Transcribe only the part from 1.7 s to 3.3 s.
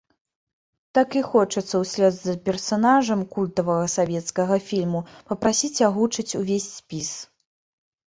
ўслед за персанажам